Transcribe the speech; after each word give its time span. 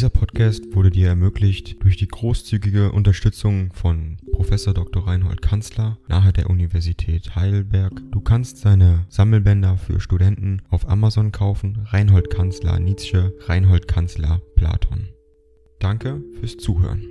Dieser 0.00 0.08
Podcast 0.08 0.74
wurde 0.74 0.88
dir 0.88 1.08
ermöglicht 1.08 1.76
durch 1.82 1.98
die 1.98 2.08
großzügige 2.08 2.90
Unterstützung 2.90 3.70
von 3.74 4.16
Professor 4.32 4.72
Dr. 4.72 5.06
Reinhold 5.06 5.42
Kanzler 5.42 5.98
nahe 6.08 6.32
der 6.32 6.48
Universität 6.48 7.36
Heidelberg. 7.36 7.92
Du 8.10 8.22
kannst 8.22 8.56
seine 8.56 9.04
Sammelbänder 9.10 9.76
für 9.76 10.00
Studenten 10.00 10.62
auf 10.70 10.88
Amazon 10.88 11.32
kaufen. 11.32 11.84
Reinhold 11.84 12.30
Kanzler 12.30 12.80
Nietzsche, 12.80 13.34
Reinhold 13.40 13.88
Kanzler 13.88 14.40
Platon. 14.56 15.10
Danke 15.80 16.22
fürs 16.40 16.56
Zuhören. 16.56 17.04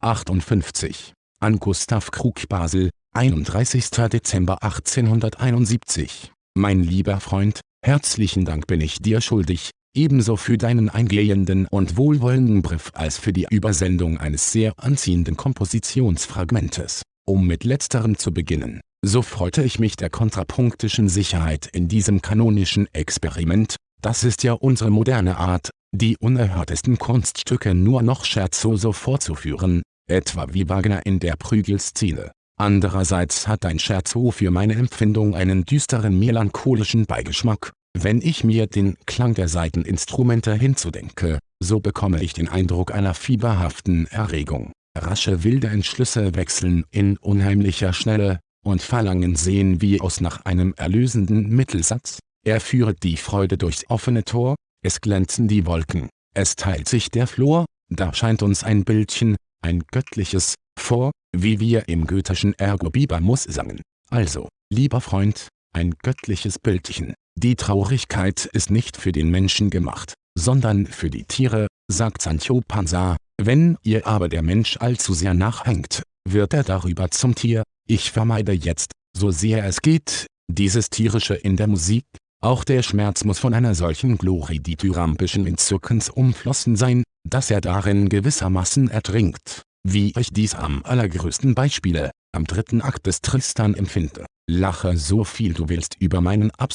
58. 0.00 1.14
An 1.40 1.56
Gustav 1.56 2.10
Krug 2.10 2.46
Basel, 2.50 2.90
31. 3.14 3.88
Dezember 4.12 4.62
1871. 4.62 6.32
Mein 6.52 6.82
lieber 6.82 7.20
Freund, 7.20 7.62
herzlichen 7.82 8.44
Dank 8.44 8.66
bin 8.66 8.80
ich 8.80 8.98
dir 8.98 9.20
schuldig, 9.20 9.70
ebenso 9.94 10.36
für 10.36 10.58
deinen 10.58 10.88
eingehenden 10.88 11.66
und 11.66 11.96
wohlwollenden 11.96 12.62
Brief 12.62 12.90
als 12.94 13.18
für 13.18 13.32
die 13.32 13.46
Übersendung 13.50 14.18
eines 14.18 14.52
sehr 14.52 14.72
anziehenden 14.76 15.36
Kompositionsfragmentes. 15.36 17.02
Um 17.26 17.46
mit 17.46 17.64
letzterem 17.64 18.16
zu 18.16 18.32
beginnen, 18.32 18.80
so 19.04 19.22
freute 19.22 19.62
ich 19.62 19.78
mich 19.78 19.96
der 19.96 20.10
kontrapunktischen 20.10 21.08
Sicherheit 21.08 21.66
in 21.66 21.88
diesem 21.88 22.22
kanonischen 22.22 22.88
Experiment, 22.92 23.76
das 24.00 24.22
ist 24.24 24.42
ja 24.44 24.52
unsere 24.52 24.90
moderne 24.90 25.38
Art, 25.38 25.70
die 25.92 26.16
unerhörtesten 26.18 26.98
Kunststücke 26.98 27.74
nur 27.74 28.02
noch 28.02 28.24
scherzoso 28.24 28.92
vorzuführen, 28.92 29.82
etwa 30.08 30.46
wie 30.52 30.68
Wagner 30.68 31.04
in 31.06 31.20
der 31.20 31.36
Prügelszene. 31.36 32.32
Andererseits 32.60 33.46
hat 33.46 33.64
ein 33.64 33.78
Scherzo 33.78 34.32
für 34.32 34.50
meine 34.50 34.74
Empfindung 34.74 35.36
einen 35.36 35.64
düsteren 35.64 36.18
melancholischen 36.18 37.06
Beigeschmack, 37.06 37.72
wenn 38.02 38.20
ich 38.20 38.44
mir 38.44 38.66
den 38.66 38.96
Klang 39.06 39.34
der 39.34 39.48
Saiteninstrumente 39.48 40.54
hinzudenke, 40.54 41.38
so 41.60 41.80
bekomme 41.80 42.22
ich 42.22 42.32
den 42.32 42.48
Eindruck 42.48 42.92
einer 42.92 43.14
fieberhaften 43.14 44.06
Erregung. 44.06 44.72
Rasche 44.96 45.44
wilde 45.44 45.68
Entschlüsse 45.68 46.34
wechseln 46.34 46.84
in 46.90 47.16
unheimlicher 47.18 47.92
Schnelle, 47.92 48.40
und 48.64 48.82
Verlangen 48.82 49.36
sehen 49.36 49.80
wie 49.80 50.00
aus 50.00 50.20
nach 50.20 50.44
einem 50.44 50.74
erlösenden 50.76 51.48
Mittelsatz. 51.48 52.18
Er 52.44 52.60
führet 52.60 53.02
die 53.02 53.16
Freude 53.16 53.56
durchs 53.56 53.88
offene 53.88 54.24
Tor, 54.24 54.56
es 54.84 55.00
glänzen 55.00 55.48
die 55.48 55.66
Wolken, 55.66 56.08
es 56.34 56.56
teilt 56.56 56.88
sich 56.88 57.10
der 57.10 57.26
Flor, 57.26 57.64
da 57.88 58.12
scheint 58.12 58.42
uns 58.42 58.64
ein 58.64 58.84
Bildchen, 58.84 59.36
ein 59.62 59.84
göttliches, 59.90 60.54
vor, 60.78 61.12
wie 61.34 61.60
wir 61.60 61.88
im 61.88 62.06
goethischen 62.06 62.54
Ergo 62.54 62.90
Bibermus 62.90 63.44
sangen. 63.44 63.80
Also, 64.10 64.48
lieber 64.72 65.00
Freund, 65.00 65.48
ein 65.74 65.94
göttliches 66.02 66.58
Bildchen. 66.58 67.14
Die 67.40 67.54
Traurigkeit 67.54 68.46
ist 68.46 68.68
nicht 68.68 68.96
für 68.96 69.12
den 69.12 69.30
Menschen 69.30 69.70
gemacht, 69.70 70.14
sondern 70.36 70.86
für 70.86 71.08
die 71.08 71.22
Tiere, 71.22 71.68
sagt 71.86 72.20
Sancho 72.20 72.62
Panza. 72.66 73.16
Wenn 73.40 73.76
ihr 73.84 74.08
aber 74.08 74.28
der 74.28 74.42
Mensch 74.42 74.76
allzu 74.78 75.14
sehr 75.14 75.34
nachhängt, 75.34 76.02
wird 76.28 76.52
er 76.52 76.64
darüber 76.64 77.12
zum 77.12 77.36
Tier. 77.36 77.62
Ich 77.86 78.10
vermeide 78.10 78.50
jetzt, 78.50 78.90
so 79.16 79.30
sehr 79.30 79.64
es 79.64 79.82
geht, 79.82 80.26
dieses 80.50 80.90
Tierische 80.90 81.34
in 81.34 81.56
der 81.56 81.68
Musik. 81.68 82.02
Auch 82.42 82.64
der 82.64 82.82
Schmerz 82.82 83.22
muss 83.22 83.38
von 83.38 83.54
einer 83.54 83.76
solchen 83.76 84.18
gloridithyrambischen 84.18 85.46
Entzückens 85.46 86.10
umflossen 86.10 86.74
sein, 86.74 87.04
dass 87.24 87.52
er 87.52 87.60
darin 87.60 88.08
gewissermaßen 88.08 88.90
ertrinkt, 88.90 89.62
wie 89.86 90.12
ich 90.18 90.32
dies 90.32 90.56
am 90.56 90.82
allergrößten 90.82 91.54
Beispiele, 91.54 92.10
am 92.34 92.46
dritten 92.46 92.82
Akt 92.82 93.06
des 93.06 93.20
Tristan 93.20 93.74
empfinde. 93.74 94.26
Lache 94.50 94.96
so 94.96 95.22
viel 95.22 95.54
du 95.54 95.68
willst 95.68 95.94
über 96.00 96.20
meinen 96.20 96.50
Abs... 96.58 96.74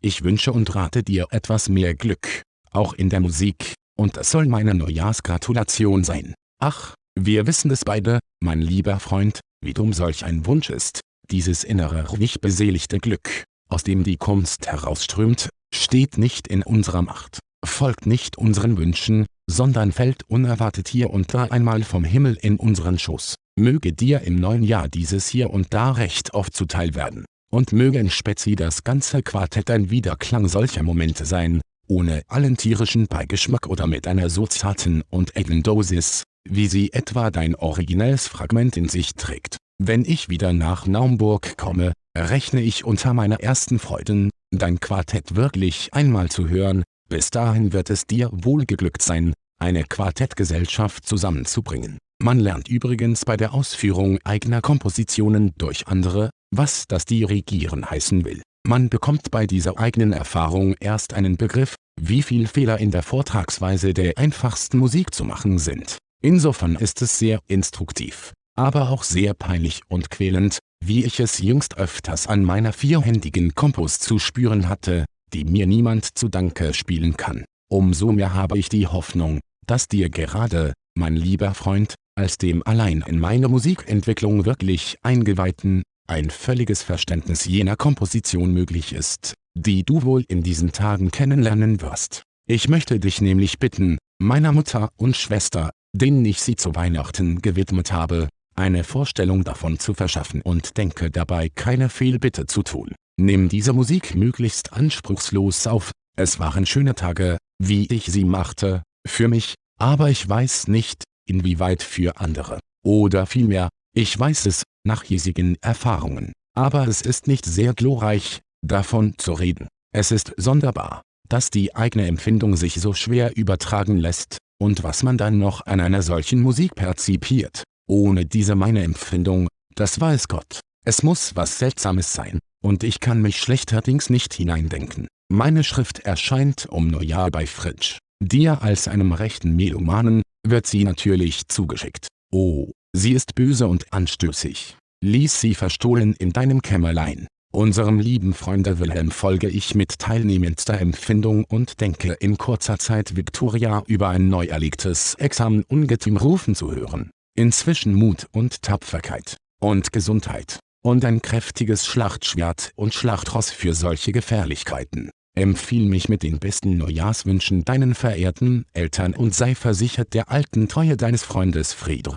Ich 0.00 0.22
wünsche 0.22 0.52
und 0.52 0.74
rate 0.76 1.02
dir 1.02 1.26
etwas 1.30 1.68
mehr 1.68 1.94
Glück, 1.94 2.42
auch 2.70 2.92
in 2.92 3.10
der 3.10 3.18
Musik, 3.18 3.74
und 3.96 4.16
das 4.16 4.30
soll 4.30 4.46
meine 4.46 4.74
Neujahrsgratulation 4.74 6.04
sein. 6.04 6.34
Ach, 6.60 6.94
wir 7.18 7.48
wissen 7.48 7.70
es 7.72 7.84
beide, 7.84 8.20
mein 8.40 8.60
lieber 8.60 9.00
Freund, 9.00 9.40
wie 9.60 9.74
dumm 9.74 9.92
solch 9.92 10.24
ein 10.24 10.46
Wunsch 10.46 10.70
ist. 10.70 11.00
Dieses 11.32 11.64
innere 11.64 12.08
ruhig 12.10 12.40
beseligte 12.40 13.00
Glück, 13.00 13.44
aus 13.68 13.82
dem 13.82 14.04
die 14.04 14.16
Kunst 14.16 14.68
herausströmt, 14.68 15.48
steht 15.74 16.16
nicht 16.16 16.46
in 16.46 16.62
unserer 16.62 17.02
Macht, 17.02 17.40
folgt 17.66 18.06
nicht 18.06 18.38
unseren 18.38 18.78
Wünschen, 18.78 19.26
sondern 19.50 19.90
fällt 19.90 20.22
unerwartet 20.28 20.86
hier 20.88 21.10
und 21.10 21.34
da 21.34 21.44
einmal 21.44 21.82
vom 21.82 22.04
Himmel 22.04 22.38
in 22.40 22.56
unseren 22.56 23.00
Schoß. 23.00 23.34
Möge 23.58 23.92
dir 23.92 24.20
im 24.20 24.36
neuen 24.36 24.62
Jahr 24.62 24.88
dieses 24.88 25.26
hier 25.26 25.50
und 25.50 25.74
da 25.74 25.90
recht 25.90 26.34
oft 26.34 26.54
zuteil 26.54 26.94
werden, 26.94 27.24
und 27.50 27.72
möge 27.72 27.98
in 27.98 28.10
Spezi 28.10 28.56
das 28.56 28.84
ganze 28.84 29.22
Quartett 29.22 29.70
ein 29.70 29.90
Wiederklang 29.90 30.48
solcher 30.48 30.82
Momente 30.82 31.24
sein, 31.24 31.60
ohne 31.86 32.22
allen 32.28 32.56
tierischen 32.56 33.06
Beigeschmack 33.06 33.66
oder 33.66 33.86
mit 33.86 34.06
einer 34.06 34.30
so 34.30 34.46
zarten 34.46 35.02
und 35.10 35.36
edlen 35.36 35.62
Dosis, 35.62 36.24
wie 36.48 36.66
sie 36.66 36.92
etwa 36.92 37.30
dein 37.30 37.54
originelles 37.54 38.28
Fragment 38.28 38.76
in 38.76 38.88
sich 38.88 39.14
trägt. 39.14 39.56
Wenn 39.78 40.04
ich 40.04 40.28
wieder 40.28 40.52
nach 40.52 40.86
Naumburg 40.86 41.56
komme, 41.56 41.92
rechne 42.16 42.60
ich 42.60 42.84
unter 42.84 43.14
meiner 43.14 43.40
ersten 43.40 43.78
Freuden, 43.78 44.30
dein 44.50 44.80
Quartett 44.80 45.36
wirklich 45.36 45.94
einmal 45.94 46.28
zu 46.28 46.48
hören, 46.48 46.82
bis 47.08 47.30
dahin 47.30 47.72
wird 47.72 47.90
es 47.90 48.06
dir 48.06 48.28
wohl 48.32 48.66
geglückt 48.66 49.02
sein, 49.02 49.32
eine 49.58 49.84
Quartettgesellschaft 49.84 51.06
zusammenzubringen. 51.06 51.98
Man 52.20 52.40
lernt 52.40 52.68
übrigens 52.68 53.24
bei 53.24 53.36
der 53.36 53.54
Ausführung 53.54 54.18
eigener 54.24 54.60
Kompositionen 54.60 55.52
durch 55.56 55.86
andere, 55.86 56.30
was 56.50 56.86
das 56.86 57.04
Dirigieren 57.04 57.90
heißen 57.90 58.24
will. 58.24 58.42
Man 58.66 58.88
bekommt 58.88 59.30
bei 59.30 59.46
dieser 59.46 59.78
eigenen 59.78 60.12
Erfahrung 60.12 60.74
erst 60.80 61.14
einen 61.14 61.36
Begriff, 61.36 61.74
wie 62.00 62.22
viel 62.22 62.46
Fehler 62.46 62.78
in 62.78 62.90
der 62.90 63.02
Vortragsweise 63.02 63.94
der 63.94 64.18
einfachsten 64.18 64.78
Musik 64.78 65.14
zu 65.14 65.24
machen 65.24 65.58
sind. 65.58 65.98
Insofern 66.22 66.74
ist 66.76 67.00
es 67.02 67.18
sehr 67.18 67.40
instruktiv 67.46 68.32
aber 68.58 68.90
auch 68.90 69.04
sehr 69.04 69.34
peinlich 69.34 69.82
und 69.88 70.10
quälend, 70.10 70.58
wie 70.84 71.04
ich 71.04 71.20
es 71.20 71.38
jüngst 71.38 71.78
öfters 71.78 72.26
an 72.26 72.42
meiner 72.42 72.72
vierhändigen 72.72 73.54
Kompos 73.54 74.00
zu 74.00 74.18
spüren 74.18 74.68
hatte, 74.68 75.04
die 75.32 75.44
mir 75.44 75.68
niemand 75.68 76.18
zu 76.18 76.28
Danke 76.28 76.74
spielen 76.74 77.16
kann. 77.16 77.44
Umso 77.70 78.10
mehr 78.10 78.34
habe 78.34 78.58
ich 78.58 78.68
die 78.68 78.88
Hoffnung, 78.88 79.38
dass 79.66 79.86
dir 79.86 80.10
gerade, 80.10 80.72
mein 80.96 81.14
lieber 81.14 81.54
Freund, 81.54 81.94
als 82.16 82.36
dem 82.36 82.66
allein 82.66 83.04
in 83.06 83.20
meine 83.20 83.46
Musikentwicklung 83.46 84.44
wirklich 84.44 84.96
Eingeweihten, 85.02 85.84
ein 86.08 86.30
völliges 86.30 86.82
Verständnis 86.82 87.44
jener 87.44 87.76
Komposition 87.76 88.52
möglich 88.52 88.92
ist, 88.92 89.34
die 89.54 89.84
du 89.84 90.02
wohl 90.02 90.24
in 90.28 90.42
diesen 90.42 90.72
Tagen 90.72 91.10
kennenlernen 91.10 91.80
wirst. 91.80 92.22
Ich 92.48 92.68
möchte 92.68 92.98
dich 92.98 93.20
nämlich 93.20 93.58
bitten, 93.58 93.98
meiner 94.18 94.52
Mutter 94.52 94.88
und 94.96 95.16
Schwester, 95.16 95.70
denen 95.92 96.24
ich 96.24 96.40
sie 96.40 96.56
zu 96.56 96.74
Weihnachten 96.74 97.42
gewidmet 97.42 97.92
habe, 97.92 98.28
eine 98.56 98.84
Vorstellung 98.84 99.44
davon 99.44 99.78
zu 99.78 99.94
verschaffen 99.94 100.40
und 100.42 100.76
denke 100.78 101.10
dabei 101.10 101.48
keine 101.54 101.88
Fehlbitte 101.88 102.46
zu 102.46 102.62
tun. 102.62 102.94
Nimm 103.20 103.48
diese 103.48 103.72
Musik 103.72 104.14
möglichst 104.14 104.72
anspruchslos 104.72 105.66
auf, 105.66 105.92
es 106.16 106.38
waren 106.40 106.66
schöne 106.66 106.94
Tage, 106.94 107.36
wie 107.58 107.86
ich 107.92 108.06
sie 108.06 108.24
machte, 108.24 108.82
für 109.06 109.28
mich, 109.28 109.54
aber 109.78 110.10
ich 110.10 110.28
weiß 110.28 110.68
nicht, 110.68 111.04
inwieweit 111.26 111.82
für 111.82 112.18
andere. 112.18 112.60
Oder 112.84 113.26
vielmehr, 113.26 113.68
ich 113.98 114.16
weiß 114.16 114.46
es, 114.46 114.62
nach 114.86 115.02
hiesigen 115.02 115.56
Erfahrungen. 115.60 116.32
Aber 116.54 116.86
es 116.86 117.02
ist 117.02 117.26
nicht 117.26 117.44
sehr 117.44 117.74
glorreich, 117.74 118.38
davon 118.64 119.14
zu 119.18 119.32
reden. 119.32 119.66
Es 119.92 120.12
ist 120.12 120.34
sonderbar, 120.36 121.02
dass 121.28 121.50
die 121.50 121.74
eigene 121.74 122.06
Empfindung 122.06 122.54
sich 122.56 122.74
so 122.80 122.92
schwer 122.94 123.36
übertragen 123.36 123.96
lässt, 123.96 124.38
und 124.60 124.84
was 124.84 125.02
man 125.02 125.18
dann 125.18 125.38
noch 125.38 125.66
an 125.66 125.80
einer 125.80 126.02
solchen 126.02 126.40
Musik 126.40 126.76
perzipiert. 126.76 127.64
Ohne 127.88 128.24
diese 128.24 128.54
meine 128.54 128.84
Empfindung, 128.84 129.48
das 129.74 130.00
weiß 130.00 130.28
Gott. 130.28 130.60
Es 130.84 131.02
muss 131.02 131.34
was 131.34 131.58
Seltsames 131.58 132.12
sein, 132.12 132.38
und 132.62 132.84
ich 132.84 133.00
kann 133.00 133.20
mich 133.20 133.38
schlechterdings 133.40 134.10
nicht 134.10 134.32
hineindenken. 134.32 135.08
Meine 135.28 135.64
Schrift 135.64 135.98
erscheint 136.00 136.66
um 136.66 136.86
Neujahr 136.86 137.32
bei 137.32 137.48
Fritsch. 137.48 137.98
Dir 138.22 138.62
als 138.62 138.86
einem 138.86 139.10
rechten 139.10 139.56
Melomanen, 139.56 140.22
wird 140.46 140.68
sie 140.68 140.84
natürlich 140.84 141.48
zugeschickt. 141.48 142.06
Oh, 142.30 142.70
sie 142.92 143.12
ist 143.12 143.34
böse 143.34 143.66
und 143.66 143.92
anstößig. 143.92 144.76
Lies 145.04 145.40
sie 145.40 145.54
verstohlen 145.54 146.14
in 146.14 146.32
deinem 146.32 146.62
Kämmerlein. 146.62 147.28
Unserem 147.50 147.98
lieben 147.98 148.34
Freunde 148.34 148.78
Wilhelm 148.78 149.10
folge 149.10 149.48
ich 149.48 149.74
mit 149.74 149.98
teilnehmendster 149.98 150.78
Empfindung 150.78 151.44
und 151.44 151.80
denke 151.80 152.12
in 152.12 152.36
kurzer 152.36 152.78
Zeit 152.78 153.16
Victoria 153.16 153.82
über 153.86 154.08
ein 154.08 154.28
neu 154.28 154.46
erlegtes 154.46 155.14
Examen 155.14 155.64
ungetüm 155.68 156.18
rufen 156.18 156.54
zu 156.54 156.72
hören. 156.72 157.10
Inzwischen 157.34 157.94
Mut 157.94 158.26
und 158.32 158.62
Tapferkeit 158.62 159.36
und 159.60 159.92
Gesundheit 159.92 160.58
und 160.82 161.04
ein 161.04 161.22
kräftiges 161.22 161.86
Schlachtschwert 161.86 162.72
und 162.76 162.92
Schlachtross 162.92 163.50
für 163.50 163.72
solche 163.72 164.12
Gefährlichkeiten. 164.12 165.10
Empfiehl 165.34 165.88
mich 165.88 166.08
mit 166.08 166.22
den 166.22 166.40
besten 166.40 166.76
Neujahrswünschen 166.76 167.64
deinen 167.64 167.94
verehrten 167.94 168.66
Eltern 168.72 169.14
und 169.14 169.34
sei 169.34 169.54
versichert 169.54 170.12
der 170.12 170.30
alten 170.30 170.68
Treue 170.68 170.96
deines 170.96 171.22
Freundes 171.22 171.72
Friedr. 171.72 172.16